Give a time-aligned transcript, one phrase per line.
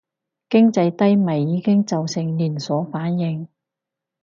[0.49, 3.47] 經濟低迷已經造成連鎖反應